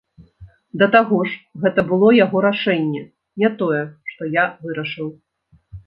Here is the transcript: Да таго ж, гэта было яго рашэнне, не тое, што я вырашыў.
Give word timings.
Да 0.81 0.87
таго 0.95 1.19
ж, 1.31 1.37
гэта 1.67 1.85
было 1.93 2.09
яго 2.25 2.37
рашэнне, 2.47 3.07
не 3.45 3.55
тое, 3.63 3.87
што 4.15 4.35
я 4.43 4.51
вырашыў. 4.67 5.17